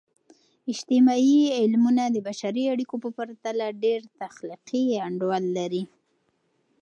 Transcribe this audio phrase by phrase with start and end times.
[0.73, 5.83] اجتماعي علمونه د بشري اړیکو په پرتله ډیر تخلیقي انډول لري.